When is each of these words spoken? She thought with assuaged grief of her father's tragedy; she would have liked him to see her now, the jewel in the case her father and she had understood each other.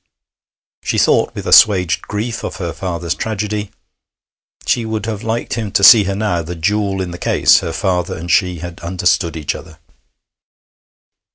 She 0.81 0.97
thought 0.97 1.35
with 1.35 1.45
assuaged 1.45 2.01
grief 2.01 2.43
of 2.43 2.55
her 2.55 2.73
father's 2.73 3.13
tragedy; 3.13 3.69
she 4.65 4.83
would 4.83 5.05
have 5.05 5.21
liked 5.21 5.53
him 5.53 5.69
to 5.73 5.83
see 5.83 6.05
her 6.05 6.15
now, 6.15 6.41
the 6.41 6.55
jewel 6.55 7.01
in 7.01 7.11
the 7.11 7.19
case 7.19 7.59
her 7.59 7.71
father 7.71 8.17
and 8.17 8.31
she 8.31 8.57
had 8.57 8.79
understood 8.79 9.37
each 9.37 9.53
other. 9.53 9.77